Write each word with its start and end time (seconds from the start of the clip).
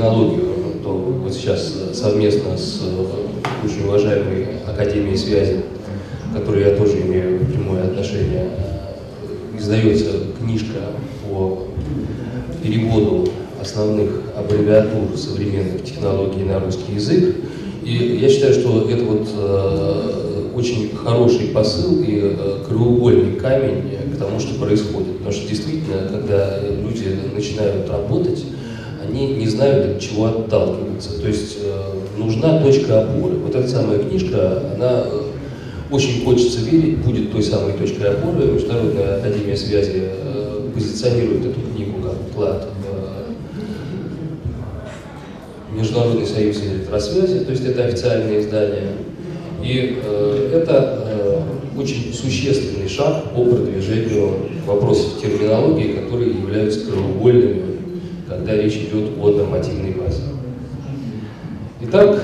терминологию, 0.00 0.80
то 0.82 0.90
вот 0.90 1.32
сейчас 1.32 1.74
совместно 1.92 2.56
с 2.56 2.80
очень 3.64 3.84
уважаемой 3.84 4.46
Академией 4.66 5.16
связи, 5.16 5.60
к 6.32 6.38
которой 6.38 6.64
я 6.64 6.76
тоже 6.76 7.02
имею 7.02 7.44
прямое 7.46 7.84
отношение, 7.84 8.50
издается 9.58 10.10
книжка 10.38 10.78
по 11.28 11.66
переводу 12.62 13.28
основных 13.60 14.22
аббревиатур 14.36 15.16
современных 15.16 15.84
технологий 15.84 16.44
на 16.44 16.60
русский 16.60 16.94
язык. 16.94 17.36
И 17.84 18.18
я 18.20 18.28
считаю, 18.28 18.54
что 18.54 18.88
это 18.90 19.04
вот 19.04 19.28
э, 19.34 20.48
очень 20.54 20.96
хороший 20.96 21.48
посыл 21.48 22.02
и 22.02 22.20
э, 22.22 22.64
краеугольный 22.66 23.34
камень 23.36 23.82
к 24.14 24.18
тому, 24.18 24.38
что 24.40 24.54
происходит. 24.54 25.18
Потому 25.18 25.32
что 25.32 25.48
действительно, 25.48 26.08
когда 26.10 26.58
люди 26.60 27.18
начинают 27.34 27.88
работать, 27.88 28.44
они 29.02 29.34
не 29.34 29.46
знают, 29.46 29.96
от 29.96 30.00
чего 30.00 30.26
отталкиваться. 30.26 31.20
То 31.20 31.28
есть 31.28 31.58
э, 31.62 32.18
нужна 32.18 32.62
точка 32.62 33.02
опоры. 33.02 33.36
Вот 33.36 33.54
эта 33.54 33.68
самая 33.68 33.98
книжка, 33.98 34.62
она 34.74 35.04
э, 35.06 35.22
очень 35.90 36.24
хочется 36.24 36.60
верить, 36.60 36.98
будет 36.98 37.32
той 37.32 37.42
самой 37.42 37.72
точкой 37.74 38.10
опоры. 38.10 38.52
Международная 38.52 39.18
академия 39.18 39.56
связи 39.56 40.02
э, 40.04 40.68
позиционирует 40.74 41.46
эту 41.46 41.60
книгу 41.60 42.02
как 42.02 42.14
вклад 42.30 42.68
в 45.72 45.76
Международный 45.76 46.26
союз 46.26 46.60
электросвязи, 46.62 47.40
то 47.40 47.52
есть 47.52 47.64
это 47.64 47.84
официальное 47.84 48.40
издание. 48.40 48.92
И 49.62 49.98
э, 50.02 50.50
это 50.62 51.04
э, 51.06 51.78
очень 51.78 52.12
существенный 52.12 52.88
шаг 52.88 53.32
по 53.34 53.44
продвижению 53.44 54.34
вопросов 54.66 55.20
терминологии, 55.20 55.92
которые 55.92 56.30
являются 56.30 56.86
краеугольными, 56.86 57.79
когда 58.30 58.54
речь 58.54 58.76
идет 58.76 59.10
о 59.20 59.30
нормативной 59.32 59.90
базе. 59.90 60.22
Итак, 61.82 62.22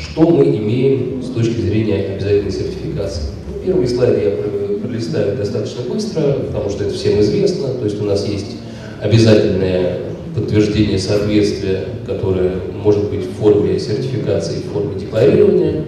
что 0.00 0.30
мы 0.30 0.44
имеем 0.44 1.22
с 1.22 1.30
точки 1.30 1.60
зрения 1.60 2.14
обязательной 2.14 2.52
сертификации? 2.52 3.32
Первый 3.64 3.88
слайд 3.88 4.22
я 4.22 4.78
пролистаю 4.78 5.36
достаточно 5.36 5.82
быстро, 5.92 6.34
потому 6.34 6.70
что 6.70 6.84
это 6.84 6.94
всем 6.94 7.18
известно. 7.20 7.68
То 7.68 7.84
есть 7.84 8.00
у 8.00 8.04
нас 8.04 8.28
есть 8.28 8.58
обязательное 9.02 10.02
подтверждение 10.36 11.00
соответствия, 11.00 11.86
которое 12.06 12.52
может 12.72 13.10
быть 13.10 13.26
в 13.26 13.32
форме 13.40 13.80
сертификации, 13.80 14.60
в 14.60 14.72
форме 14.72 15.00
декларирования. 15.00 15.84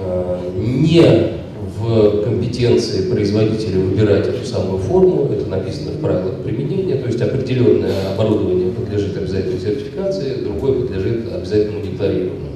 А, 0.00 0.40
не 0.56 1.41
компетенции 2.24 3.10
производителя 3.10 3.78
выбирать 3.80 4.28
эту 4.28 4.46
самую 4.46 4.78
форму, 4.78 5.30
это 5.32 5.48
написано 5.48 5.92
в 5.92 6.00
правилах 6.00 6.36
применения, 6.44 6.96
то 6.96 7.06
есть 7.06 7.20
определенное 7.20 8.12
оборудование 8.14 8.70
подлежит 8.72 9.16
обязательной 9.16 9.60
сертификации, 9.60 10.42
другое 10.44 10.82
подлежит 10.82 11.32
обязательному 11.32 11.84
декларированию. 11.84 12.52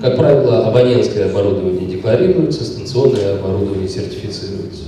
Как 0.00 0.16
правило, 0.16 0.66
абонентское 0.66 1.30
оборудование 1.30 1.86
декларируется, 1.86 2.64
станционное 2.64 3.34
оборудование 3.34 3.88
сертифицируется. 3.88 4.84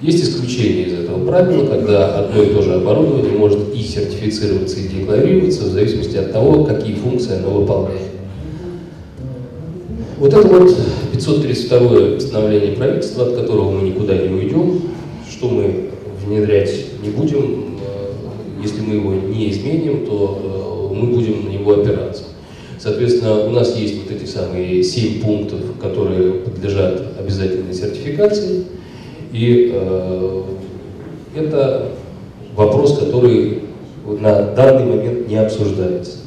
Есть 0.00 0.24
исключение 0.24 0.86
из 0.86 0.92
этого 1.00 1.26
правила, 1.26 1.66
когда 1.66 2.18
одно 2.18 2.42
и 2.42 2.46
то 2.54 2.62
же 2.62 2.74
оборудование 2.74 3.32
может 3.32 3.74
и 3.74 3.82
сертифицироваться, 3.82 4.78
и 4.78 4.88
декларироваться 4.88 5.64
в 5.64 5.72
зависимости 5.72 6.16
от 6.16 6.32
того, 6.32 6.64
какие 6.64 6.94
функции 6.94 7.36
оно 7.36 7.50
выполняет. 7.50 8.00
Вот 10.18 10.32
это 10.32 10.48
вот 10.48 10.74
532 11.16 12.16
постановление 12.16 12.72
правительства, 12.72 13.26
от 13.26 13.36
которого 13.36 13.70
мы 13.70 13.88
никуда 13.88 14.16
не 14.16 14.28
уйдем, 14.28 14.82
что 15.30 15.48
мы 15.48 15.90
внедрять 16.24 16.72
не 17.02 17.10
будем, 17.10 17.78
э, 17.80 18.62
если 18.62 18.80
мы 18.82 18.94
его 18.94 19.14
не 19.14 19.50
изменим, 19.50 20.06
то 20.06 20.90
э, 20.92 20.94
мы 20.94 21.06
будем 21.14 21.46
на 21.46 21.48
него 21.48 21.72
опираться. 21.72 22.24
Соответственно, 22.78 23.46
у 23.46 23.50
нас 23.50 23.76
есть 23.76 24.02
вот 24.02 24.14
эти 24.14 24.26
самые 24.28 24.82
семь 24.82 25.20
пунктов, 25.22 25.60
которые 25.80 26.32
подлежат 26.34 27.18
обязательной 27.18 27.72
сертификации. 27.72 28.64
И 29.32 29.72
э, 29.72 30.42
это 31.34 31.92
вопрос, 32.54 32.98
который 32.98 33.62
на 34.04 34.42
данный 34.52 34.84
момент 34.84 35.28
не 35.28 35.36
обсуждается. 35.36 36.18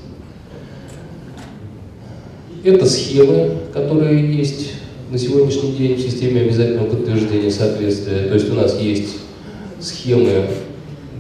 Это 2.64 2.85
схемы, 2.85 3.52
которые 3.72 4.35
есть 4.35 4.78
на 5.09 5.18
сегодняшний 5.18 5.72
день 5.72 5.96
в 5.96 6.02
системе 6.02 6.42
обязательного 6.42 6.88
подтверждения 6.88 7.50
соответствия. 7.50 8.28
То 8.28 8.36
есть 8.36 8.50
у 8.52 8.53
нас 8.53 8.80
есть 8.80 9.18
схемы, 9.80 10.46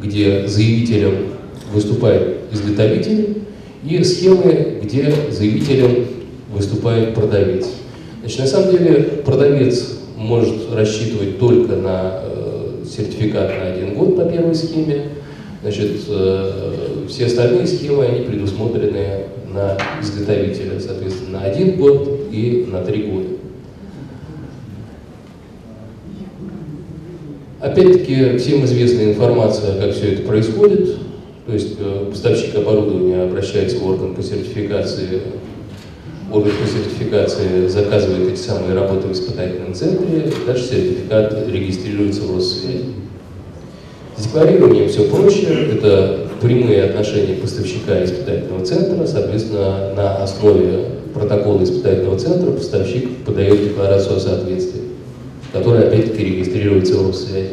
где 0.01 0.47
заявителем 0.47 1.29
выступает 1.73 2.37
изготовитель, 2.51 3.39
и 3.83 4.03
схемы, 4.03 4.79
где 4.83 5.11
заявителем 5.31 6.05
выступает 6.53 7.15
продавец. 7.15 7.65
Значит, 8.19 8.39
на 8.39 8.47
самом 8.47 8.71
деле 8.71 9.01
продавец 9.25 9.97
может 10.15 10.71
рассчитывать 10.73 11.39
только 11.39 11.75
на 11.75 12.21
э, 12.23 12.83
сертификат 12.85 13.49
на 13.49 13.73
один 13.73 13.95
год 13.95 14.17
по 14.17 14.25
первой 14.25 14.53
схеме. 14.53 15.05
Значит, 15.63 15.91
э, 16.07 17.05
все 17.07 17.25
остальные 17.25 17.65
схемы, 17.65 18.05
они 18.05 18.25
предусмотрены 18.25 19.23
на 19.51 19.77
изготовителя, 20.01 20.79
соответственно, 20.79 21.39
на 21.39 21.45
один 21.45 21.77
год 21.77 22.19
и 22.31 22.67
на 22.69 22.83
три 22.83 23.03
года. 23.03 23.29
Опять-таки, 27.61 28.37
всем 28.37 28.63
известна 28.63 29.03
информация, 29.03 29.79
как 29.81 29.93
все 29.93 30.13
это 30.13 30.21
происходит. 30.21 30.95
То 31.45 31.53
есть 31.53 31.75
э, 31.77 32.05
поставщик 32.09 32.55
оборудования 32.55 33.23
обращается 33.23 33.79
в 33.79 33.85
орган 33.85 34.15
по 34.15 34.23
сертификации, 34.23 35.21
орган 36.31 36.51
по 36.51 36.67
сертификации 36.67 37.67
заказывает 37.67 38.31
эти 38.31 38.39
самые 38.39 38.75
работы 38.75 39.07
в 39.07 39.11
испытательном 39.11 39.73
центре, 39.73 40.31
дальше 40.45 40.63
сертификат 40.63 41.47
регистрируется 41.49 42.21
в 42.21 42.37
Россвязи. 42.37 42.85
С 44.15 44.23
декларированием 44.23 44.87
все 44.87 45.03
проще, 45.05 45.71
это 45.73 46.27
прямые 46.41 46.83
отношения 46.83 47.33
поставщика 47.35 47.99
и 47.99 48.05
испытательного 48.05 48.65
центра, 48.65 49.05
соответственно, 49.05 49.93
на 49.95 50.23
основе 50.23 50.85
протокола 51.13 51.63
испытательного 51.63 52.17
центра 52.17 52.51
поставщик 52.51 53.17
подает 53.25 53.61
декларацию 53.61 54.17
о 54.17 54.19
соответствии, 54.19 54.78
которая 55.51 55.87
опять-таки 55.87 56.23
регистрируется 56.23 56.95
в 56.97 57.07
Россвязи. 57.07 57.49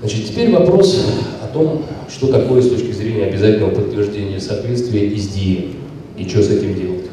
Значит, 0.00 0.26
теперь 0.26 0.50
вопрос 0.50 1.06
о 1.42 1.52
том, 1.52 1.84
что 2.08 2.28
такое 2.28 2.62
с 2.62 2.68
точки 2.68 2.92
зрения 2.92 3.24
обязательного 3.24 3.70
подтверждения 3.70 4.40
соответствия 4.40 5.08
SDM 5.08 5.74
и 6.16 6.28
что 6.28 6.42
с 6.42 6.50
этим 6.50 6.74
делать. 6.74 7.06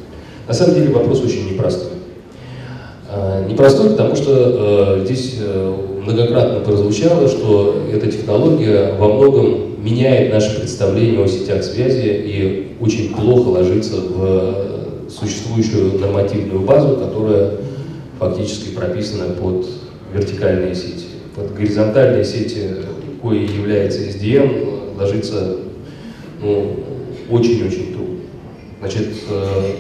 На 0.48 0.54
самом 0.54 0.76
деле 0.76 0.90
вопрос 0.90 1.24
очень 1.24 1.52
непростой. 1.52 1.94
А, 3.10 3.46
непростой, 3.48 3.92
потому 3.92 4.16
что 4.16 4.98
э, 5.00 5.06
здесь 5.06 5.38
э, 5.40 5.76
многократно 6.04 6.60
прозвучало, 6.60 7.28
что 7.28 7.84
эта 7.92 8.12
технология 8.12 8.94
во 9.00 9.14
многом 9.14 9.84
меняет 9.84 10.32
наше 10.32 10.60
представление 10.60 11.24
о 11.24 11.28
сетях 11.28 11.64
связи 11.64 12.08
и 12.08 12.76
очень 12.80 13.16
плохо 13.16 13.50
ложится 13.50 13.96
в 13.98 15.10
существующую 15.10 16.00
нормативную 16.00 16.62
базу, 16.62 16.98
которая 16.98 17.52
фактически 18.20 18.70
прописана 18.70 19.34
под 19.34 19.68
вертикальные 20.14 20.76
сети. 20.76 21.06
Под 21.36 21.54
горизонтальные 21.54 22.24
сети, 22.24 22.70
кое 23.22 23.42
является 23.42 24.02
SDN, 24.02 24.98
ложится 24.98 25.58
ну, 26.42 26.80
очень-очень 27.30 27.94
трудно. 27.94 28.20
Значит, 28.80 29.08
э, 29.30 29.72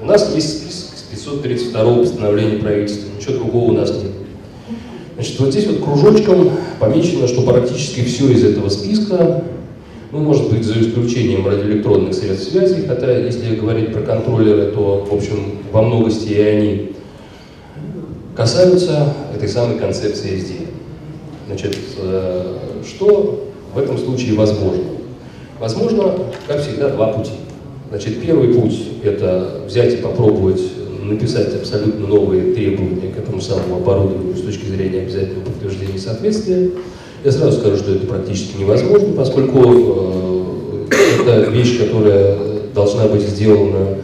у 0.00 0.04
нас 0.06 0.34
есть 0.34 0.98
список 0.98 1.42
532 1.42 1.94
постановления 1.96 2.58
правительства, 2.58 3.08
ничего 3.16 3.34
другого 3.34 3.70
у 3.70 3.72
нас 3.72 3.90
нет. 3.90 4.12
Значит, 5.14 5.40
вот 5.40 5.50
здесь 5.50 5.66
вот 5.66 5.82
кружочком 5.84 6.50
помечено, 6.78 7.26
что 7.26 7.42
практически 7.42 8.02
все 8.04 8.30
из 8.30 8.44
этого 8.44 8.68
списка, 8.70 9.44
ну, 10.12 10.20
может 10.20 10.50
быть, 10.50 10.64
за 10.64 10.80
исключением 10.80 11.46
радиоэлектронных 11.46 12.14
средств 12.14 12.50
связи, 12.50 12.86
хотя, 12.86 13.18
если 13.18 13.54
говорить 13.56 13.92
про 13.92 14.00
контроллеры, 14.00 14.72
то, 14.72 15.06
в 15.08 15.14
общем, 15.14 15.58
во 15.72 15.82
многости 15.82 16.32
и 16.32 16.40
они 16.40 16.90
касаются 18.36 19.12
этой 19.34 19.48
самой 19.48 19.78
концепции 19.78 20.38
SD. 20.38 20.66
Значит, 21.46 21.76
э, 21.98 22.56
что 22.86 23.48
в 23.74 23.78
этом 23.78 23.98
случае 23.98 24.34
возможно? 24.34 24.84
Возможно, 25.58 26.14
как 26.46 26.62
всегда, 26.62 26.88
два 26.90 27.12
пути. 27.12 27.32
Значит, 27.90 28.22
первый 28.22 28.54
путь– 28.54 28.78
это 29.04 29.62
взять 29.66 29.94
и 29.94 29.96
попробовать 29.96 30.60
написать 31.02 31.54
абсолютно 31.54 32.06
новые 32.06 32.54
требования 32.54 33.12
к 33.12 33.18
этому 33.18 33.40
самому 33.40 33.76
оборудованию 33.76 34.36
с 34.36 34.42
точки 34.42 34.66
зрения 34.66 35.00
обязательного 35.00 35.44
подтверждения 35.44 35.98
соответствия. 35.98 36.70
Я 37.24 37.32
сразу 37.32 37.58
скажу, 37.58 37.76
что 37.76 37.94
это 37.94 38.06
практически 38.06 38.58
невозможно, 38.58 39.12
поскольку 39.14 39.58
э, 39.64 40.86
это 41.20 41.50
вещь, 41.50 41.78
которая 41.78 42.38
должна 42.74 43.06
быть 43.08 43.22
сделана 43.22 43.98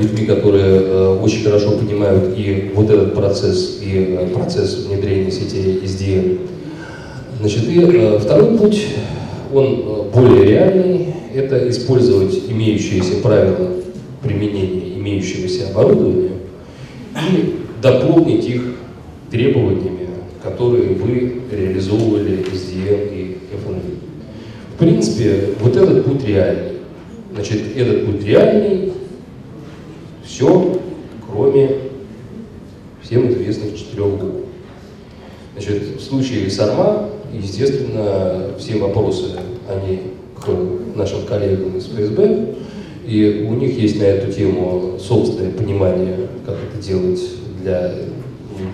людьми, 0.00 0.26
которые 0.26 0.80
э, 0.80 1.18
очень 1.22 1.44
хорошо 1.44 1.72
понимают 1.72 2.36
и 2.36 2.70
вот 2.74 2.90
этот 2.90 3.14
процесс, 3.14 3.78
и 3.82 4.16
э, 4.18 4.26
процесс 4.28 4.86
внедрения 4.86 5.30
сетей 5.30 5.80
SDN. 5.84 6.38
Значит, 7.40 7.68
и 7.68 7.80
э, 7.80 8.18
второй 8.18 8.56
путь 8.56 8.86
он 9.52 10.10
более 10.12 10.44
реальный, 10.44 11.14
это 11.34 11.68
использовать 11.68 12.34
имеющиеся 12.48 13.16
правила 13.22 13.72
применения 14.22 14.96
имеющегося 14.96 15.68
оборудования 15.68 16.32
и 17.14 17.54
дополнить 17.80 18.44
их 18.48 18.62
требованиями, 19.30 20.08
которые 20.42 20.94
вы 20.94 21.42
реализовывали 21.50 22.44
SDM 22.52 23.14
и 23.14 23.38
FNV. 23.54 23.98
В 24.74 24.78
принципе, 24.78 25.50
вот 25.60 25.76
этот 25.76 26.04
путь 26.04 26.26
реальный. 26.26 26.72
Значит, 27.32 27.76
этот 27.76 28.06
путь 28.06 28.24
реальный, 28.24 28.92
все, 30.36 30.78
кроме 31.26 31.70
всем 33.02 33.32
известных 33.32 33.74
четырех 33.74 34.08
букв. 34.08 34.44
Значит, 35.54 35.96
в 35.96 36.00
случае 36.02 36.50
с 36.50 36.60
АРМА, 36.60 37.08
естественно, 37.32 38.50
все 38.58 38.76
вопросы, 38.76 39.30
они 39.66 40.00
к 40.38 40.48
нашим 40.94 41.22
коллегам 41.22 41.78
из 41.78 41.86
ФСБ, 41.86 42.54
и 43.06 43.46
у 43.48 43.54
них 43.54 43.78
есть 43.78 43.98
на 43.98 44.04
эту 44.04 44.30
тему 44.30 44.98
собственное 44.98 45.52
понимание, 45.52 46.28
как 46.44 46.56
это 46.56 46.86
делать 46.86 47.22
для 47.62 47.94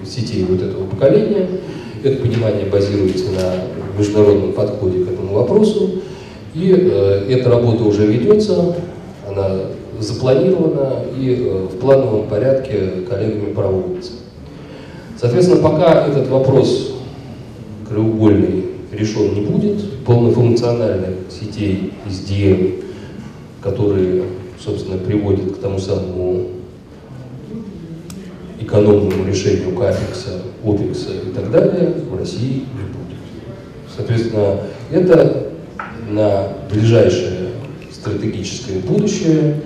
сетей 0.04 0.44
вот 0.44 0.60
этого 0.60 0.84
поколения. 0.88 1.46
Это 2.02 2.20
понимание 2.20 2.66
базируется 2.66 3.26
на 3.30 3.98
международном 4.00 4.52
подходе 4.52 5.04
к 5.04 5.12
этому 5.12 5.34
вопросу. 5.34 6.02
И 6.54 6.74
э, 6.76 7.26
эта 7.28 7.50
работа 7.50 7.84
уже 7.84 8.04
ведется, 8.06 8.74
она 9.28 9.60
запланирована 10.02 11.04
и 11.16 11.46
э, 11.48 11.66
в 11.72 11.78
плановом 11.78 12.28
порядке 12.28 13.04
коллегами 13.08 13.52
проводится. 13.52 14.12
Соответственно, 15.18 15.62
пока 15.62 16.06
этот 16.06 16.28
вопрос 16.28 16.94
краеугольный 17.88 18.64
решен 18.92 19.34
не 19.34 19.42
будет, 19.42 20.04
полнофункциональных 20.04 21.16
сетей 21.30 21.92
SDM, 22.06 22.84
которые, 23.60 24.24
собственно, 24.62 24.98
приводят 24.98 25.56
к 25.56 25.60
тому 25.60 25.78
самому 25.78 26.48
экономному 28.60 29.26
решению 29.26 29.76
капекса, 29.76 30.42
опекса 30.64 31.10
и 31.12 31.32
так 31.32 31.50
далее, 31.50 31.94
в 32.10 32.18
России 32.18 32.64
не 32.74 32.84
будет. 32.88 33.18
Соответственно, 33.94 34.60
это 34.90 35.50
на 36.10 36.48
ближайшее 36.70 37.50
стратегическое 37.90 38.78
будущее 38.80 39.60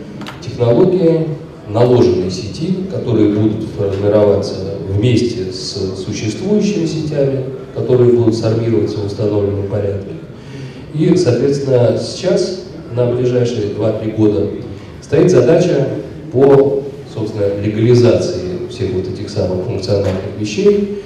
технологии 0.56 1.28
наложенной 1.68 2.30
сети, 2.30 2.74
которые 2.90 3.30
будут 3.30 3.66
формироваться 3.76 4.54
вместе 4.88 5.52
с 5.52 6.02
существующими 6.02 6.86
сетями, 6.86 7.44
которые 7.74 8.12
будут 8.12 8.34
сформироваться 8.34 8.98
в 8.98 9.06
установленном 9.06 9.66
порядке. 9.66 10.12
И, 10.94 11.14
соответственно, 11.16 11.98
сейчас, 11.98 12.62
на 12.94 13.12
ближайшие 13.12 13.74
2-3 13.74 14.16
года, 14.16 14.48
стоит 15.02 15.30
задача 15.30 15.88
по, 16.32 16.82
собственно, 17.12 17.60
легализации 17.62 18.68
всех 18.70 18.92
вот 18.92 19.08
этих 19.08 19.28
самых 19.28 19.66
функциональных 19.66 20.38
вещей 20.38 21.02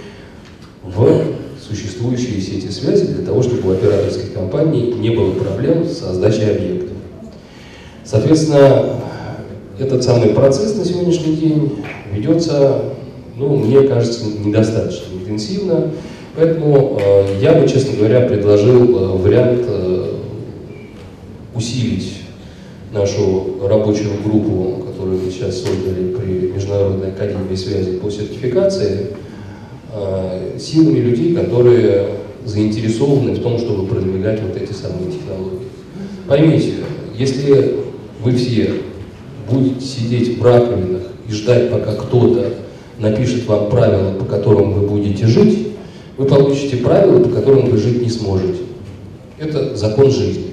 в 0.84 1.22
существующие 1.60 2.40
сети 2.40 2.70
связи 2.70 3.06
для 3.06 3.24
того, 3.24 3.42
чтобы 3.42 3.70
у 3.70 3.72
операторских 3.72 4.32
компаний 4.32 4.94
не 4.98 5.10
было 5.10 5.32
проблем 5.32 5.84
с 5.86 5.98
сдачей 5.98 6.54
объектов. 6.54 6.90
Соответственно, 8.04 8.99
этот 9.80 10.04
самый 10.04 10.30
процесс 10.30 10.76
на 10.76 10.84
сегодняшний 10.84 11.36
день 11.36 11.78
ведется, 12.12 12.82
ну, 13.36 13.56
мне 13.56 13.82
кажется, 13.88 14.26
недостаточно 14.44 15.14
интенсивно, 15.14 15.90
поэтому 16.36 16.98
э, 17.00 17.38
я 17.40 17.54
бы, 17.54 17.66
честно 17.66 17.96
говоря, 17.96 18.20
предложил 18.20 18.82
э, 18.82 19.16
вариант 19.16 19.62
э, 19.66 20.16
усилить 21.54 22.18
нашу 22.92 23.66
рабочую 23.66 24.22
группу, 24.22 24.84
которую 24.84 25.22
мы 25.22 25.30
сейчас 25.30 25.62
создали 25.62 26.14
при 26.14 26.52
Международной 26.52 27.08
академии 27.08 27.54
связи 27.54 27.92
по 27.92 28.10
сертификации, 28.10 29.08
э, 29.94 30.58
силами 30.58 30.98
людей, 30.98 31.34
которые 31.34 32.06
заинтересованы 32.44 33.32
в 33.32 33.42
том, 33.42 33.58
чтобы 33.58 33.86
продвигать 33.86 34.40
вот 34.42 34.60
эти 34.60 34.72
самые 34.72 35.12
технологии. 35.12 35.68
Поймите, 36.26 36.74
если 37.16 37.76
вы 38.22 38.32
все 38.32 38.72
будете 39.48 39.84
сидеть 39.84 40.38
в 40.38 40.44
раковинах 40.44 41.02
и 41.28 41.32
ждать, 41.32 41.70
пока 41.70 41.92
кто-то 41.92 42.54
напишет 42.98 43.46
вам 43.46 43.70
правила, 43.70 44.12
по 44.12 44.24
которым 44.24 44.72
вы 44.72 44.86
будете 44.86 45.26
жить, 45.26 45.68
вы 46.16 46.26
получите 46.26 46.76
правила, 46.78 47.22
по 47.22 47.30
которым 47.30 47.70
вы 47.70 47.78
жить 47.78 48.02
не 48.02 48.10
сможете. 48.10 48.60
Это 49.38 49.76
закон 49.76 50.10
жизни. 50.10 50.46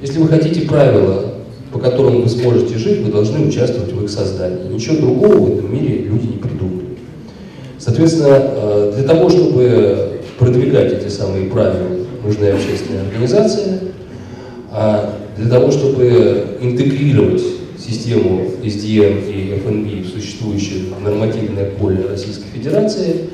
Если 0.00 0.20
вы 0.20 0.28
хотите 0.28 0.60
правила, 0.62 1.24
по 1.72 1.78
которым 1.78 2.22
вы 2.22 2.28
сможете 2.28 2.78
жить, 2.78 3.00
вы 3.00 3.10
должны 3.10 3.46
участвовать 3.46 3.92
в 3.92 4.04
их 4.04 4.10
создании. 4.10 4.72
Ничего 4.72 4.96
другого 4.96 5.34
в 5.34 5.58
этом 5.58 5.74
мире 5.74 6.04
люди 6.04 6.26
не 6.26 6.38
придумали. 6.38 6.86
Соответственно, 7.78 8.36
э, 8.38 8.92
для 8.96 9.04
того, 9.04 9.28
чтобы 9.28 10.20
продвигать 10.38 10.92
эти 10.92 11.08
самые 11.08 11.46
правила, 11.46 11.88
нужны 12.24 12.46
общественные 12.46 13.02
организации, 13.02 13.80
а 14.70 15.14
для 15.36 15.50
того, 15.50 15.70
чтобы 15.70 16.58
интегрировать 16.60 17.42
систему 17.88 18.42
SDM 18.62 19.30
и 19.30 19.54
FNB 19.58 20.02
в 20.02 20.08
существующее 20.08 20.84
нормативное 21.02 21.70
поле 21.70 22.04
Российской 22.08 22.48
Федерации, 22.54 23.30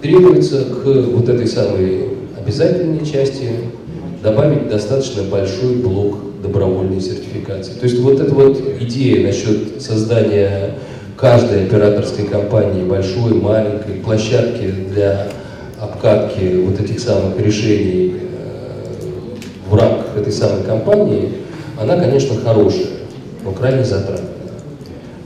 требуется 0.00 0.64
к 0.64 0.84
вот 0.84 1.28
этой 1.28 1.46
самой 1.46 2.10
обязательной 2.38 3.04
части 3.04 3.50
добавить 4.22 4.68
достаточно 4.68 5.22
большой 5.24 5.76
блок 5.76 6.18
добровольной 6.42 7.00
сертификации. 7.00 7.72
То 7.72 7.84
есть 7.84 7.98
вот 8.00 8.20
эта 8.20 8.32
вот 8.32 8.60
идея 8.80 9.26
насчет 9.26 9.82
создания 9.82 10.74
каждой 11.16 11.64
операторской 11.64 12.26
компании, 12.26 12.84
большой, 12.84 13.34
маленькой, 13.34 13.94
площадки 13.94 14.72
для 14.92 15.28
обкатки 15.80 16.62
вот 16.64 16.80
этих 16.80 17.00
самых 17.00 17.40
решений 17.40 18.14
э, 18.14 19.68
в 19.68 19.74
рамках 19.74 20.16
этой 20.16 20.32
самой 20.32 20.62
компании, 20.62 21.32
она, 21.80 21.96
конечно, 21.96 22.36
хорошая, 22.36 22.97
но 23.48 23.54
крайне 23.54 23.84
затратная. 23.84 24.28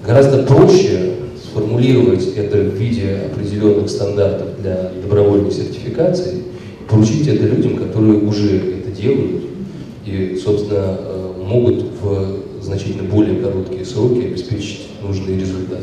Гораздо 0.07 0.45
проще 0.45 1.15
сформулировать 1.43 2.35
это 2.37 2.59
в 2.59 2.75
виде 2.75 3.19
определенных 3.33 3.91
стандартов 3.91 4.61
для 4.61 4.93
добровольной 5.03 5.51
сертификации 5.51 6.43
поручить 6.89 7.27
это 7.27 7.44
людям, 7.44 7.77
которые 7.79 8.19
уже 8.20 8.56
это 8.56 8.91
делают, 8.91 9.43
и, 10.06 10.39
собственно, 10.43 10.99
э, 10.99 11.32
могут 11.44 11.85
в 12.01 12.63
значительно 12.63 13.05
более 13.05 13.41
короткие 13.41 13.85
сроки 13.85 14.27
обеспечить 14.27 14.89
нужные 15.03 15.39
результаты. 15.39 15.82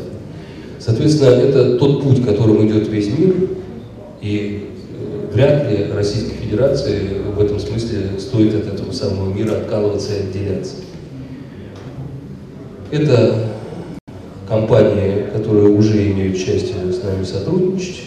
Соответственно, 0.78 1.30
это 1.30 1.78
тот 1.78 2.02
путь, 2.02 2.24
которым 2.24 2.66
идет 2.66 2.88
весь 2.88 3.08
мир, 3.08 3.34
и 4.22 4.68
э, 4.98 5.34
вряд 5.34 5.70
ли 5.70 5.92
Российской 5.92 6.36
Федерации 6.36 7.00
в 7.34 7.40
этом 7.40 7.58
смысле 7.58 8.10
стоит 8.18 8.54
от 8.54 8.74
этого 8.74 8.92
самого 8.92 9.32
мира 9.32 9.56
откалываться 9.56 10.12
и 10.14 10.28
отделяться. 10.28 10.74
Это 12.90 13.46
компании, 14.48 15.26
которые 15.32 15.68
уже 15.68 16.10
имеют 16.10 16.36
счастье 16.36 16.74
с 16.92 17.04
нами 17.04 17.22
сотрудничать. 17.22 18.02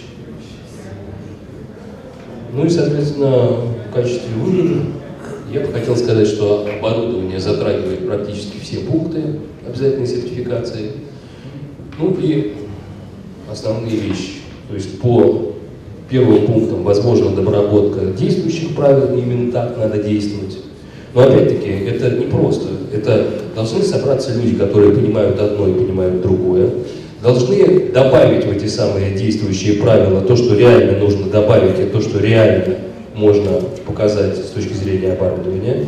Ну 2.52 2.66
и, 2.66 2.70
соответственно, 2.70 3.48
в 3.90 3.94
качестве 3.94 4.36
вывода 4.36 4.82
я 5.54 5.62
бы 5.62 5.68
хотел 5.68 5.96
сказать, 5.96 6.28
что 6.28 6.68
оборудование 6.68 7.40
затрагивает 7.40 8.06
практически 8.06 8.60
все 8.60 8.80
пункты 8.80 9.22
обязательной 9.66 10.08
сертификации. 10.08 10.92
Ну 11.98 12.18
и 12.20 12.54
основные 13.50 13.96
вещи. 13.96 14.40
То 14.68 14.76
есть 14.76 15.00
по 15.00 15.54
первым 16.10 16.46
пунктам 16.46 16.84
возможна 16.84 17.30
доработка 17.30 18.06
действующих 18.08 18.76
правил, 18.76 19.18
именно 19.18 19.52
так 19.52 19.78
надо 19.78 20.04
действовать. 20.04 20.58
Но 21.14 21.22
опять-таки, 21.22 21.70
это 21.70 22.10
не 22.12 22.26
просто. 22.26 22.70
Это 22.92 23.28
должны 23.56 23.84
собраться 23.84 24.34
люди, 24.34 24.56
которые 24.56 24.96
понимают 24.96 25.40
одно 25.40 25.68
и 25.68 25.74
понимают 25.74 26.22
другое. 26.22 26.70
Должны 27.22 27.92
добавить 27.94 28.46
в 28.46 28.52
эти 28.52 28.66
самые 28.68 29.12
действующие 29.12 29.76
правила 29.76 30.22
то, 30.22 30.36
что 30.36 30.56
реально 30.56 31.00
нужно 31.00 31.28
добавить, 31.28 31.80
и 31.80 31.86
то, 31.86 32.02
что 32.02 32.20
реально 32.20 32.78
можно 33.16 33.62
показать 33.86 34.38
с 34.38 34.50
точки 34.50 34.74
зрения 34.74 35.14
оборудования, 35.14 35.86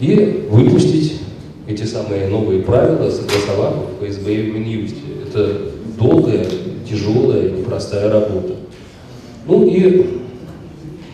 и 0.00 0.46
выпустить 0.50 1.20
эти 1.68 1.84
самые 1.84 2.28
новые 2.28 2.62
правила, 2.62 3.10
согласовав 3.10 3.74
в 4.00 4.04
ФСБ 4.04 4.34
и 4.34 4.50
в 4.50 4.54
Минюсте. 4.54 4.98
Это 5.28 5.52
долгая, 5.98 6.46
тяжелая, 6.88 7.50
непростая 7.50 8.10
работа. 8.10 8.54
Ну 9.46 9.66
и 9.66 10.06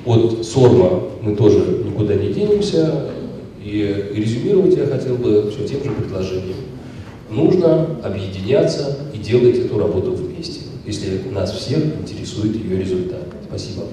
от 0.05 0.45
СОРМа 0.45 1.03
мы 1.23 1.37
тоже 1.37 1.59
никуда 1.85 2.15
не 2.15 2.33
денемся, 2.33 3.12
и 3.65 4.13
резюмировать 4.15 4.77
я 4.77 4.87
хотел 4.87 5.17
бы 5.17 5.51
все 5.51 5.67
тем 5.67 5.85
же 5.85 5.91
предложением. 5.91 6.57
Нужно 7.31 7.99
объединяться 8.03 8.97
и 9.15 9.19
делать 9.19 9.59
эту 9.59 9.79
работу 9.79 10.13
вместе, 10.13 10.61
если 10.87 11.21
нас 11.31 11.53
всех 11.53 11.79
интересует 12.01 12.57
ее 12.57 12.79
результат. 12.79 13.23
Спасибо. 13.49 13.85